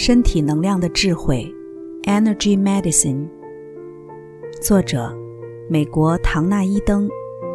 [0.00, 1.44] 身体能量的智慧
[2.04, 3.26] ，Energy Medicine。
[4.62, 5.12] 作者：
[5.68, 7.10] 美国唐纳伊登、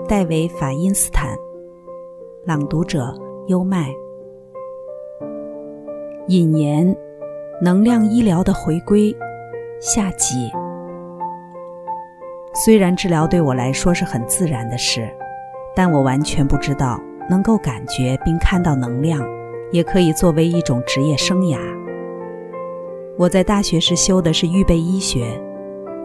[0.09, 1.37] 戴维法因斯坦。
[2.43, 3.15] 朗读者：
[3.47, 3.87] 优麦。
[6.27, 6.93] 引言：
[7.61, 9.15] 能量医疗的回归。
[9.79, 10.51] 下集。
[12.65, 15.09] 虽然治疗对我来说是很自然的事，
[15.73, 16.99] 但我完全不知道
[17.29, 19.25] 能够感觉并看到能量，
[19.71, 21.57] 也可以作为一种职业生涯。
[23.15, 25.39] 我在大学时修的是预备医学，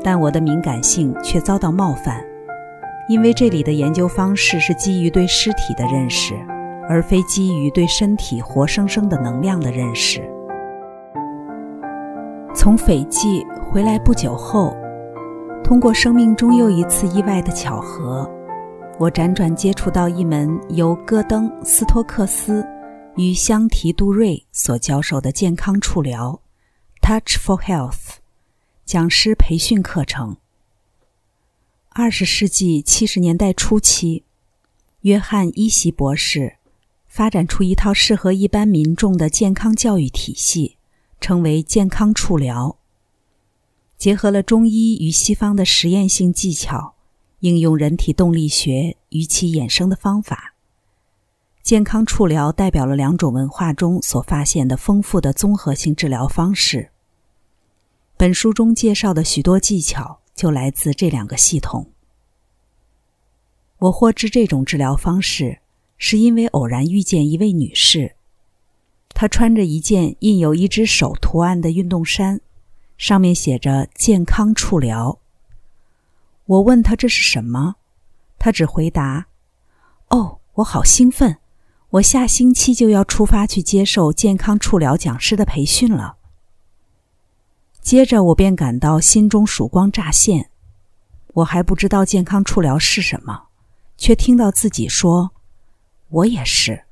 [0.05, 2.23] 但我的敏感性却遭到冒犯，
[3.09, 6.35] 因为这里的研究方式是基于对尸体的认识，
[6.87, 10.21] 而非基于对身体活生生的能量的认识。
[12.55, 14.77] 从斐济回来不久后，
[15.65, 18.31] 通过生命中又一次意外的巧合，
[18.99, 22.63] 我辗转接触到一门由戈登·斯托克斯
[23.17, 26.39] 与香缇·杜瑞所教授的健康触疗。
[27.09, 28.17] Touch for Health，
[28.85, 30.37] 讲师培训课程。
[31.89, 34.25] 二十世纪七十年代初期，
[35.01, 36.59] 约翰伊席博士
[37.07, 40.77] 发展出一套适合一般民众的健康教育体系，
[41.19, 42.77] 称为健康触疗。
[43.97, 46.97] 结合了中医与西方的实验性技巧，
[47.39, 50.53] 应用人体动力学与其衍生的方法。
[51.63, 56.91] 健康触疗代表了两种文化中所发现的丰富的综合性治疗方式。
[58.19, 61.93] 本书中介绍的许多技巧就来自这两个系统。
[63.79, 65.61] 我获知这种治疗方式，
[65.99, 68.17] 是因为偶然遇见一位女士，
[69.11, 72.41] 她穿着一件印有一只手图案的运动衫，
[72.97, 75.21] 上面写着“健康触疗”。
[76.47, 77.77] 我问她这是什么，
[78.37, 79.29] 她只回答
[80.11, 81.39] ：“哦，我好兴奋，
[81.91, 86.17] 我下星期就要出发去接受健康触疗讲师的培训了。”
[87.89, 90.51] 接着我便感到心中曙光乍现，
[91.33, 93.45] 我还不知道健康触疗是什么，
[93.97, 95.31] 却听到自己说
[96.11, 96.85] ：“我也是。”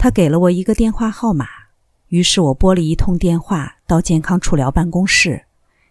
[0.00, 1.46] 他给了我一个电话号码，
[2.08, 5.44] 于是我拨了一通电话到健康触疗办公室，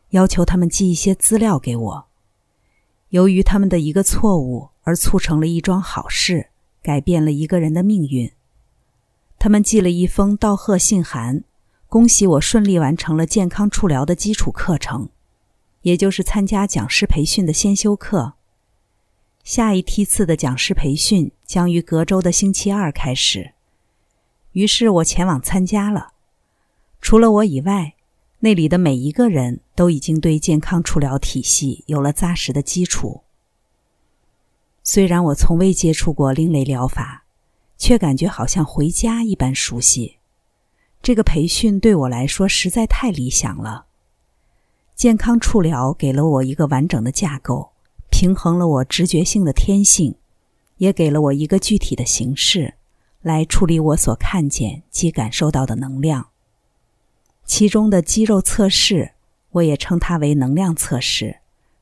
[0.09, 2.05] 要求他们寄一些资料给我。
[3.09, 6.49] 由于他们的一个错误而促成了一桩好事，
[6.81, 8.31] 改变了一个人的命运。
[9.37, 11.43] 他们寄了一封道贺信函。
[11.93, 15.09] 恭喜我顺利完成了健康触疗的基础课程，
[15.83, 18.33] 也就是参加讲师培训的先修课。
[19.43, 23.53] 下一梯次的讲师培训将于隔周的星期二开始，
[24.53, 26.13] 于是我前往参加了。
[26.99, 27.93] 除了我以外，
[28.39, 33.21] 那里的每一个人都已经对健康触疗体系有了扎实的基础。
[34.81, 37.25] 虽然我从未接触过另类疗法，
[37.77, 40.17] 却感觉好像回家一般熟悉。
[41.03, 43.87] 这个培训对我来说实在太理想了。
[44.95, 47.73] 健康触疗给了我一个完整的架构，
[48.09, 50.15] 平衡了我直觉性的天性，
[50.77, 52.75] 也给了我一个具体的形式，
[53.21, 56.29] 来处理我所看见及感受到的能量。
[57.43, 59.11] 其中的肌肉测试，
[59.51, 61.39] 我也称它为能量测试，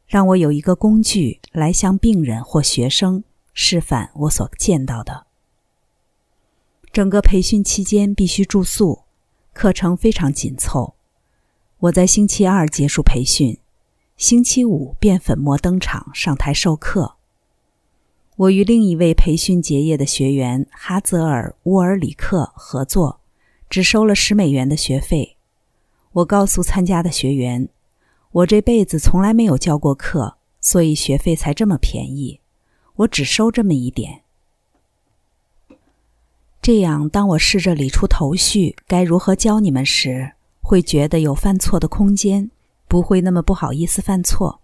[0.07, 5.27] 让我有一个工具来向病人或学生示范我所见到的。
[6.91, 9.03] 整个培训期间必须住宿。
[9.53, 10.95] 课程非常紧凑，
[11.79, 13.57] 我在星期二结束培训，
[14.17, 17.15] 星期五便粉墨登场上台授课。
[18.37, 23.19] 我与另一位培训结业的学员哈泽尔·乌尔里克合作，
[23.69, 25.37] 只收了十美元的学费。
[26.13, 27.69] 我告诉参加的学员，
[28.31, 32.39] 我这辈子从来没有教过课，所以学费才这么便宜。
[32.95, 34.20] 我只收这么一点。
[36.61, 42.51] 这样，当我试着理出头绪，该如何教你们时，会觉得有犯错的空间，
[42.87, 44.61] 不会那么不好意思犯错。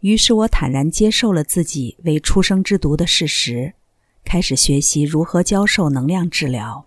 [0.00, 3.72] 于是我坦然接受了自己为出生之毒的事实，
[4.24, 6.84] 开始学习如何教授能量治疗。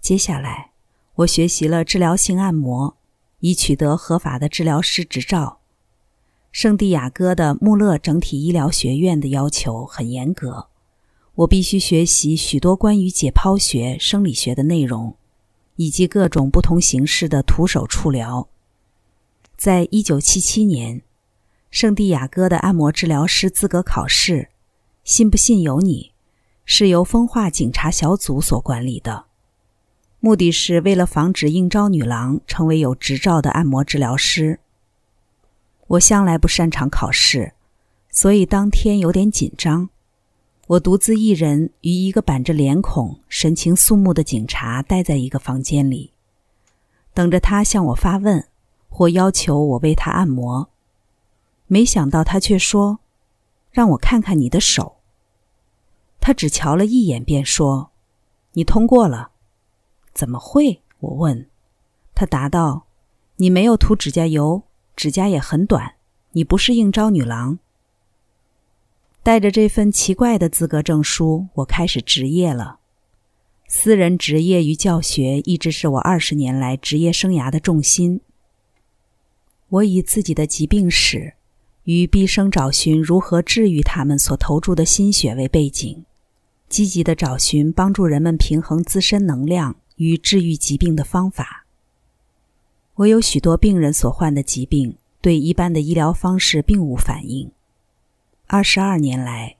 [0.00, 0.72] 接下来，
[1.14, 2.96] 我学习了治疗性按摩，
[3.38, 5.60] 以取得合法的治疗师执照。
[6.50, 10.66] 圣地亚哥的穆勒整体医疗学院的要求很严格。
[11.34, 15.16] 我必须学习许多关于解剖学、生理学的内容，
[15.76, 18.48] 以及各种不同形式的徒手触疗。
[19.56, 21.00] 在一九七七年，
[21.70, 24.50] 圣地亚哥的按摩治疗师资格考试，
[25.04, 26.12] 信不信由你，
[26.66, 29.24] 是由风化警察小组所管理的，
[30.20, 34.60] 目的是为了防止应招女郎成为有执照的按摩治疗师。
[35.86, 37.54] 我向来不擅长考试，
[38.10, 39.88] 所以当天有点紧张。
[40.72, 46.14] 我独自一人与一个板着脸孔、神情肃穆的警察待在一个房间里，
[47.12, 48.48] 等着他向我发问，
[48.88, 50.70] 或要求我为他按摩。
[51.66, 53.00] 没想到他却说
[53.70, 54.96] ：“让我看看你的手。”
[56.20, 57.90] 他只瞧了一眼，便说
[58.52, 59.32] ：“你通过了。”
[60.14, 60.80] 怎么会？
[61.00, 61.50] 我问。
[62.14, 62.86] 他答道
[63.36, 64.62] ：“你没有涂指甲油，
[64.96, 65.96] 指甲也很短，
[66.30, 67.58] 你不是应招女郎。”
[69.22, 72.80] 带着这份奇怪的资格证书，我开始执业了。
[73.68, 78.20] 私人职业与教学一直是我二十年来职业生涯的重心。
[79.68, 81.34] 我以自己的疾病史
[81.84, 86.04] 与毕生找寻如何治愈他们所投注的心血为背景，
[86.68, 91.64] 积极的找寻帮助人们平衡自身能量与治愈疾病的方法。
[92.96, 97.50] 我有许多病人所患的疾病，对一般的医疗方式并无反应。
[98.52, 99.56] 二十二年来，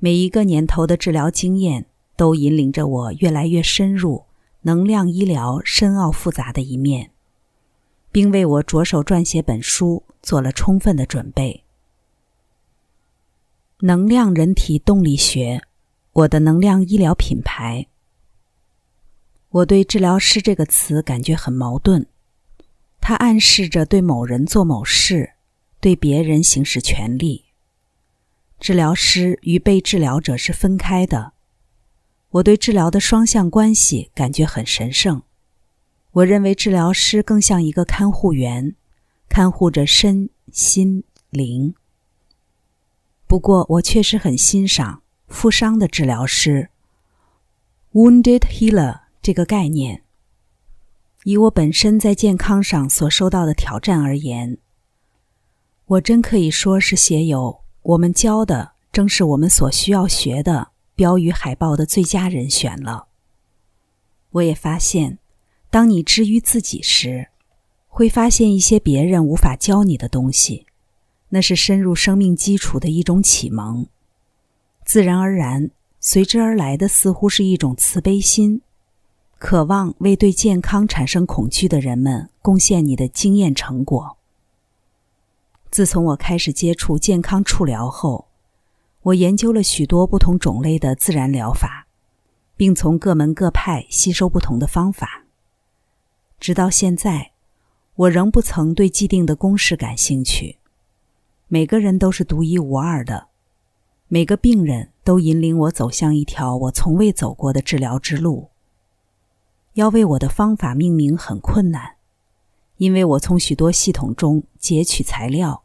[0.00, 1.86] 每一个年头的治疗经验。
[2.16, 4.24] 都引领着我越来越深入
[4.62, 7.10] 能量医疗深奥复杂的一面，
[8.12, 11.64] 并为我着手撰写本书做了充分的准备。
[13.80, 15.62] 能量人体动力学，
[16.12, 17.88] 我的能量医疗品牌。
[19.50, 22.06] 我对“治疗师”这个词感觉很矛盾，
[23.00, 25.32] 它暗示着对某人做某事，
[25.80, 27.43] 对别人行使权利。
[28.64, 31.34] 治疗师与被治疗者是分开的。
[32.30, 35.20] 我对治疗的双向关系感觉很神圣。
[36.12, 38.74] 我认为治疗师更像一个看护员，
[39.28, 41.74] 看护着身心灵。
[43.26, 46.70] 不过，我确实很欣赏负伤的治疗师
[47.92, 50.04] （wounded healer） 这个概念。
[51.24, 54.56] 以我本身在健康上所受到的挑战而言，
[55.84, 60.74] 我真可以说是写有我们教的正是我们所需要学的。
[60.96, 63.08] 标语海报的最佳人选了。
[64.30, 65.18] 我也发现，
[65.68, 67.30] 当你治愈自己时，
[67.88, 70.66] 会发现一些别人无法教你的东西，
[71.30, 73.88] 那是深入生命基础的一种启蒙。
[74.84, 78.62] 自然而然随之而来的，似乎是一种慈悲心，
[79.40, 84.16] 渴望为对健康产生恐惧的人们贡献你的经验成果。
[85.74, 88.28] 自从我开始接触健康触疗后。
[89.02, 91.88] 我研究了许多不同种类的自然疗法，
[92.56, 95.24] 并从各门各派吸收不同的方法。
[96.38, 97.32] 直到现在，
[97.96, 100.58] 我仍不曾对既定的公式感兴趣。
[101.48, 103.26] 每个人都是独一无二的，
[104.06, 108.50] 每个病人都引领我走向一条我从未走过的治疗之路。
[109.72, 111.96] 要为我的方法命名很困难，
[112.76, 115.63] 因为我从许多系统中截取材料，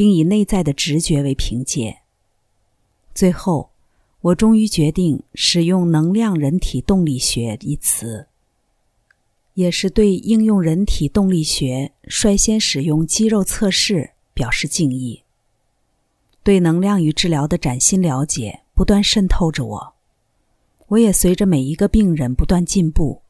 [0.00, 1.98] 并以内在的直觉为凭借。
[3.14, 3.68] 最后，
[4.22, 8.26] 我终于决定使用“能量人体动力学”一词，
[9.52, 15.24] 也是对应用人体动力学率先使用肌肉测试表示敬意。
[16.42, 19.94] 对能量与治疗的崭新了解不断渗透着我，
[20.88, 23.20] 我也随着每一个病人不断进步。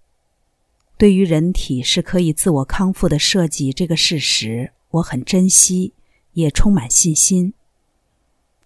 [0.96, 5.94] 对于人体是可以自我康复的设计这个事实，我很珍惜，
[6.32, 7.55] 也充满信心。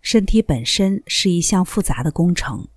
[0.01, 2.69] 身体本身是一项复杂的工程，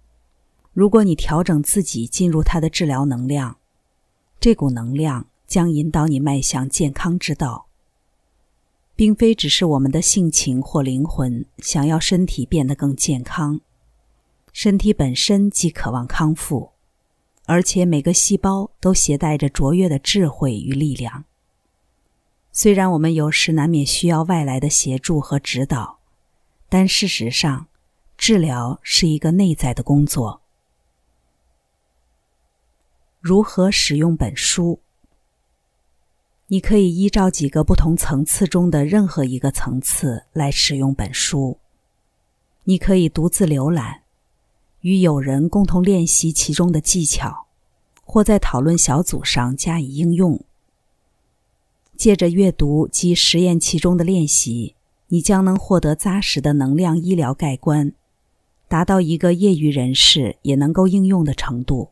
[0.73, 3.57] 如果你调整自己进入它的治疗能量，
[4.39, 7.65] 这股能量将引导你迈向健康之道。
[8.97, 13.61] 并非只是我们的性情或灵魂想要身体变得更健康，
[14.51, 16.71] 身体本身既渴望康复，
[17.45, 21.25] 而且每个细胞都携带着卓越的智慧与力量。
[22.59, 25.99] 虽然我们有时难免需要外来的协助和指导。
[26.67, 27.67] 但事实上，
[28.17, 30.41] 治疗是一个内在的工作。
[33.19, 34.79] 如何使用本书？
[36.47, 41.59] 你可以依照几个不同层次中的任何一个层次来使用本书。
[42.63, 44.01] 你可以独自浏览，
[44.81, 47.45] 与友人共同练习其中的技巧，
[48.03, 50.43] 或在讨论小组上加以应用。
[51.97, 54.75] 借着阅读及实验其中的练习。
[55.09, 57.93] 你将能获得扎实的能量医疗概观，
[58.67, 61.91] 达到一个业余人士也能够应用的程度。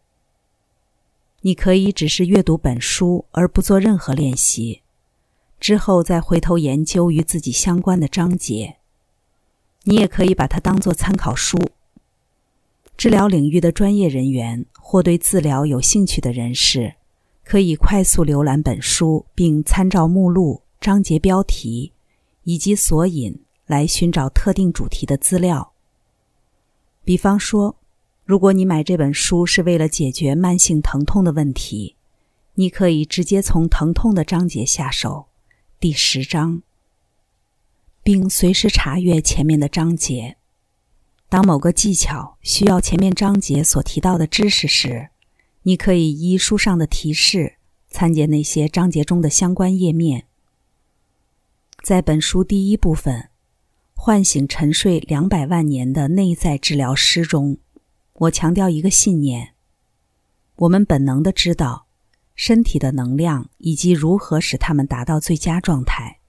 [1.41, 4.81] 你可以只是阅读本书而不做任何练习，
[5.62, 8.75] 之后再回头研究与自己相关的章节。
[9.83, 11.57] 你也可以把它当做参考书。
[12.97, 16.95] 治疗领域的专业人员或对治疗有兴趣的人士，
[17.45, 21.93] 可以快速浏览本书，并参照目录、章节标题。
[22.45, 25.73] 以及索引来寻找特定主题的资料。
[27.03, 27.75] 比方说，
[28.23, 31.95] 如果你买这本书是为了解决慢性疼痛的问题，
[32.53, 35.25] 你可以直接从疼痛的章节下手，
[35.79, 36.61] 第十章，
[38.03, 40.37] 并随时查阅前面的章节。
[41.27, 45.09] 当某个技巧需要前面章节所提到的知识时，
[45.67, 47.55] 你可以依书上的提示
[47.88, 50.27] 参见那些章节中的相关页面。
[51.84, 53.15] 在本书第一部分
[53.95, 57.57] 《唤醒沉睡两百万年的内在治疗师》中，
[58.13, 59.53] 我强调一个信念：
[60.57, 61.88] 我们本能的知道
[62.36, 66.19] 身体的能量以及如何使它们达到最佳状态。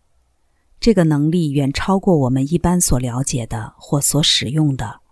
[0.81, 5.03] 这个能力远超过我们一般所了解的或所使用的。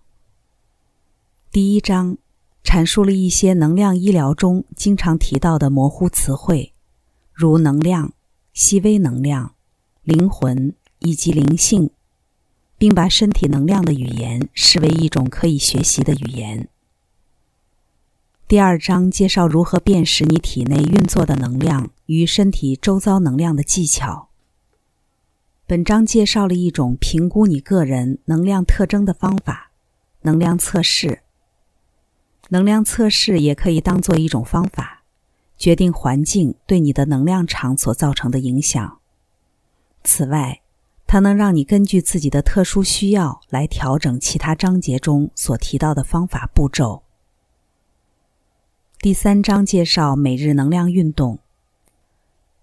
[1.50, 2.16] 第一章
[2.64, 6.73] 阐述了一些能量医疗中经常提到的模糊词汇，
[7.33, 8.14] 如能量、
[8.52, 9.54] 细微能量、
[10.02, 11.90] 灵魂以及灵性，
[12.76, 16.68] 并把身体能量的语言视为一种可以学习的语言。
[18.49, 24.28] 第二章介绍如何辨识你体内运作的能量与身体周遭能量的技巧。
[25.66, 29.71] 本章介绍了一种评估你个人能量特征的方法——
[30.23, 31.24] 能量测试。
[32.49, 35.03] 能量测试也可以当做一种方法，
[35.57, 38.99] 决定环境对你的能量场所造成的影响。
[40.03, 40.61] 此外，
[41.07, 47.03] 它能让你根据自己的特殊需要来调整其他章节中所提到的方法步骤。
[48.99, 51.39] 第三章介绍每日能量运动。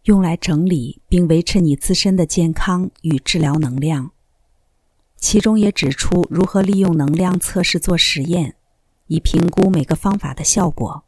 [0.06, 4.10] 用来整理并维持你自身的健康与治疗能量，
[5.16, 8.56] 其中也指出如何利用能量测试做实验，
[9.12, 11.04] 以评估每个方法的效果，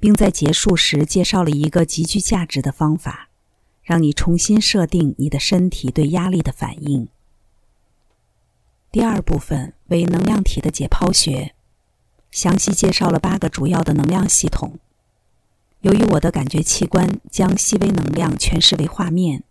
[0.00, 3.28] 并在结束时介绍了一个极具价值的方法，
[3.84, 7.06] 让你重新设定你的身体对压力的反应。
[8.90, 11.54] 第二部分为能量体的解剖学，
[12.32, 14.80] 详细介绍了八个主要的能量系统。
[15.82, 19.44] 由于我的感觉器官将细微能量诠释为画面，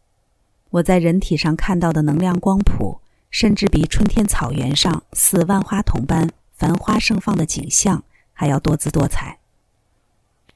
[0.71, 3.00] 我在人体上看到的能量光谱，
[3.31, 9.39] 甚至比春天草原上似万花筒般繁花盛放的景象还要多姿多彩。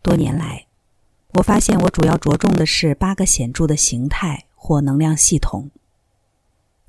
[0.02, 0.68] 多年来，
[1.36, 5.72] 我发现我主要着重的是八个显著的形态或能量系统。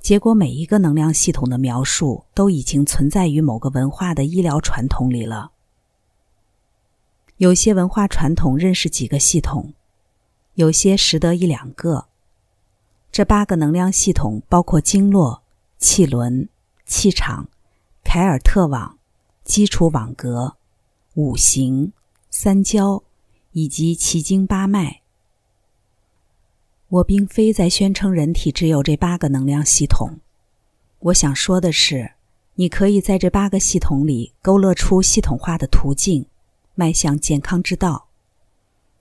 [0.00, 5.52] 结果，每一个能量系统的描述都已经存在于某个文化的医疗传统里了。
[7.36, 9.74] 有些文化传统认识几个系统，
[10.54, 12.06] 有些识得一两个。
[13.12, 15.44] 这八个能量系统包括经络、
[15.78, 16.48] 气轮、
[16.84, 17.48] 气场、
[18.02, 18.98] 凯尔特网、
[19.44, 20.56] 基础网格、
[21.14, 21.92] 五行、
[22.30, 23.02] 三焦
[23.52, 25.02] 以及奇经八脉。
[26.88, 30.18] 我并非在宣称人体只有这八个能量系统。
[30.98, 32.12] 我想说的是，
[32.54, 36.26] 你可以在这八个系统里勾勒出系统化的途径。
[36.76, 38.08] 迈向健康之道。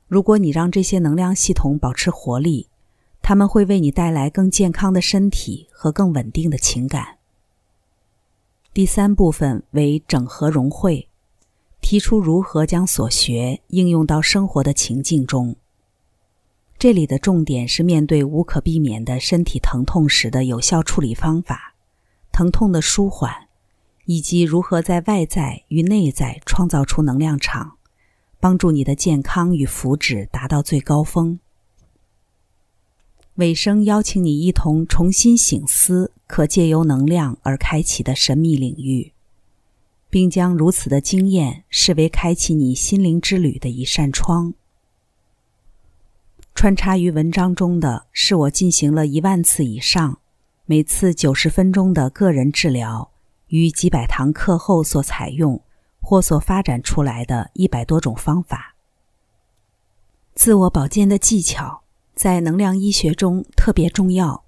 [0.07, 2.67] 如果你让这些能量系统保持活力，
[3.23, 7.17] 他们会为你带来更健康的身体和更稳定的情感。
[8.73, 11.07] 第三部分为整合融汇，
[11.79, 15.55] 提出如何将所学应用到生活的情境中。
[16.79, 21.75] 这里的重点是面对无可避免的身体疼痛时的有效处理方法，
[22.31, 23.47] 疼痛的舒缓。
[24.05, 27.77] 以及如何在外在与内在创造出能量场，
[28.37, 31.39] 帮助你的健康与福祉达到最高峰。
[33.35, 39.11] 尾声邀请你一同重新醒思可借由能量而开启的神秘领域，
[40.09, 44.53] 并将如此的经验视为开启你心灵之旅的一扇窗。
[46.53, 50.19] 穿插于文章中的是我进行了一万次以上，
[50.65, 53.09] 每次九十分钟的个人治疗。
[53.47, 55.61] 与几百堂课后所采用
[56.01, 58.73] 或所发展出来的一百多种方法，
[60.33, 61.82] 自我保健的技巧
[62.15, 64.43] 在能量医学中特别重要。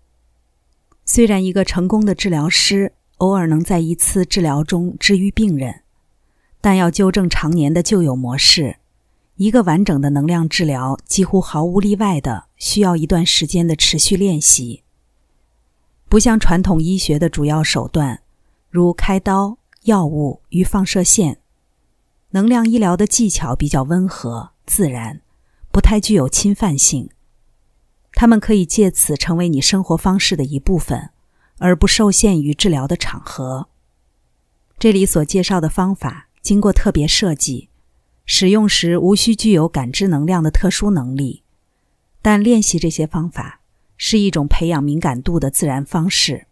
[1.05, 5.81] 虽然一个成功的治疗师偶尔能在一次治疗中治愈病人，
[6.61, 8.77] 但要纠正常年的旧有模式，
[9.35, 14.83] 一个完整的能量治疗几乎毫无例外的需要一段时间的持续练习。
[16.07, 18.21] 不像传统医学的主要手段。
[18.69, 21.39] 如开刀、药物与放射线，
[22.31, 25.21] 能量医疗的技巧比较温和、自然，
[25.71, 27.09] 不太具有侵犯性。
[28.15, 31.09] 他们可以借此成为你生活方式的一部分，
[31.57, 33.67] 而不受限于治疗的场合。
[34.79, 37.69] 这里所介绍的方法经过特别设计，
[38.25, 41.43] 使用时无需具有感知能量的特殊能力，
[42.21, 43.59] 但练习这些方法
[43.97, 46.47] 是一种培养敏感度的自然方式。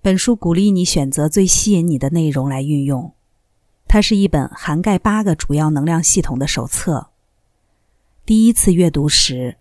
[0.00, 3.14] 本书鼓励你选择最吸引你的内容来运用。
[3.86, 7.10] 它是一本涵盖八个主要能量系统的手册。
[8.24, 9.58] 第一次阅读时，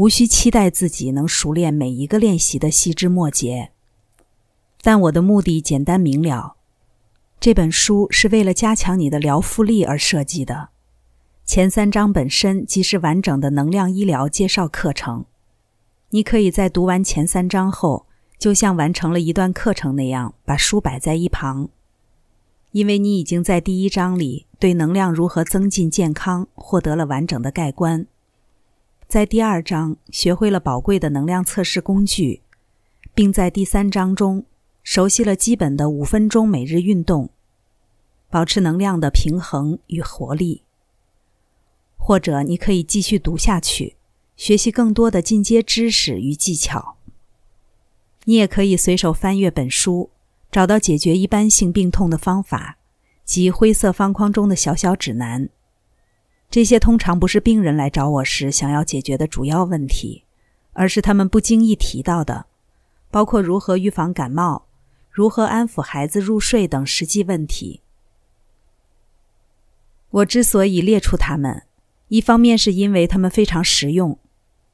[0.00, 3.70] 无需期待自己能熟练每一个练习的细枝末节。
[4.80, 6.56] 但我的目的简单明了，
[7.38, 10.70] 这本书是为了加强你的疗复力而设计的。
[11.44, 15.26] 前三章本身即是完整的能量医疗介绍课程。
[16.08, 18.06] 你可以在读完前三章后，
[18.38, 21.68] 就像完成了一段课程那样，把书摆在一旁，
[22.72, 28.06] 因为你已经在第一章里对能量如何增进健康获得了完整的概观，
[29.10, 32.42] 在第二章学会了宝贵的能量测试工具，
[33.12, 34.44] 并在第三章中
[34.84, 37.30] 熟悉了基本的五分钟每日运动，
[38.28, 40.62] 保持能量的平衡与活力。
[41.96, 43.96] 或者你可以继续读下去。
[44.36, 46.96] 学习更多的进阶知识与技巧。
[48.26, 50.10] 你也可以随手翻阅本书，
[50.52, 52.78] 找到解决一般性病痛的方法
[53.24, 55.50] 及灰色方框中的小小指南。
[56.50, 60.24] 这些通常不是病人来找我时想要解决的主要问题，
[60.72, 62.46] 而是他们不经意提到的，
[63.08, 64.66] 包括如何预防感冒、
[65.08, 67.82] 如何安抚孩子入睡等实际问题。
[70.10, 71.62] 我之所以列出它们，
[72.08, 74.18] 一方面是因为它们非常实用。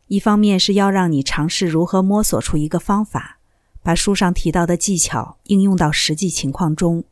[0.07, 3.39] 一方面是要让你尝试如何摸索出一个方法，
[3.83, 7.05] 把书上提到的技巧应用到实际情况中。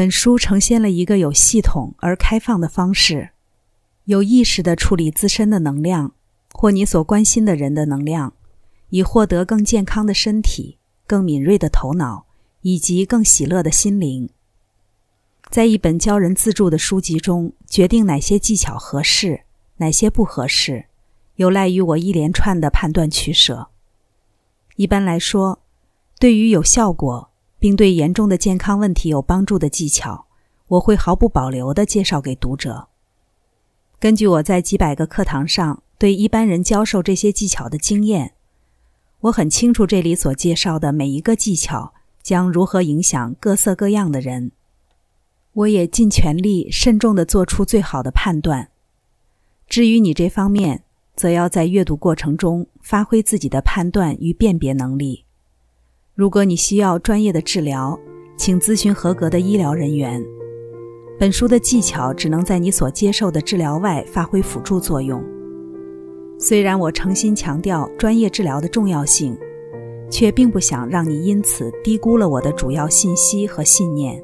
[0.00, 3.32] 本书呈现了一个有系统而开放的方式，
[4.04, 6.14] 有意识地处理自身的能量
[6.52, 8.32] 或你所关心的人的能量，
[8.88, 12.24] 以获得更健康的身体、更敏锐的头脑
[12.62, 14.30] 以及更喜乐的心灵。
[15.50, 19.42] 在一本教人自助的书籍中，决定哪些技巧合适，
[19.76, 20.86] 哪些不合适。
[21.34, 23.68] 有赖于我一连串的判断取舍。
[24.76, 25.60] 一般来说，
[26.18, 27.29] 对于有效果
[27.60, 30.26] 并对严重的健康问题有帮助的技巧，
[30.66, 32.88] 我会毫不保留地介绍给读者。
[34.00, 38.32] 根据我在几百个课堂上对一般人教授这些技巧的经验，
[39.20, 41.92] 我很清楚这里所介绍的每一个技巧
[42.22, 44.52] 将如何影响各色各样的人。
[45.52, 48.70] 我也尽全力慎重地做出最好的判断。
[49.68, 55.26] 至于你这方面，则要在阅读过程中发挥自己的判断与辨别能力。
[56.14, 57.98] 如果你需要专业的治疗，
[58.36, 60.22] 请咨询合格的医疗人员。
[61.18, 65.22] 本书的技巧只能在你所接受的治疗外发挥辅助作用。
[66.38, 69.38] 虽然我诚心强调专业治疗的重要性，
[70.10, 74.22] 却并不想让你因此低估了我的主要信息和信念，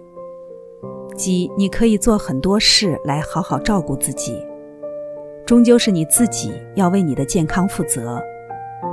[1.16, 4.35] 即你可以做很多事来好好照顾自己。
[5.46, 8.20] 终究是你自己要为你的健康负责。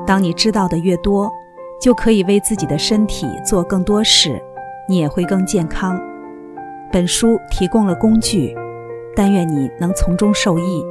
[0.06, 1.32] 当你知道的越多，
[1.80, 4.42] 就可以为自己的身体做更多事，
[4.88, 6.00] 你也会更健康。
[6.92, 8.56] 本书提供了工具，
[9.16, 10.86] 但愿你能从中受益。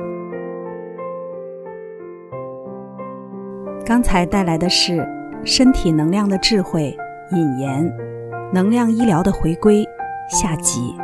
[3.85, 4.93] 刚才带来的是
[5.45, 6.97] 《身体能量的智慧》
[7.37, 7.85] 引言，
[8.53, 9.85] 《能量医疗的回归》
[10.29, 10.95] 下集。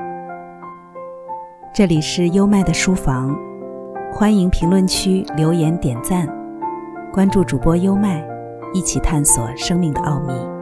[1.75, 3.37] 这里是优麦的书房。
[4.11, 6.27] 欢迎评论区留言点赞，
[7.13, 8.27] 关注主播优麦，
[8.73, 10.58] 一起探索生命的奥秘。